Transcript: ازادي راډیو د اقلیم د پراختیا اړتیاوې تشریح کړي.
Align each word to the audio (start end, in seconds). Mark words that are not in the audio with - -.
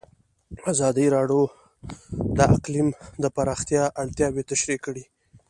ازادي 0.71 1.05
راډیو 1.15 1.43
د 2.37 2.39
اقلیم 2.55 2.87
د 3.23 3.25
پراختیا 3.35 3.83
اړتیاوې 4.01 4.43
تشریح 4.51 4.79
کړي. 4.85 5.03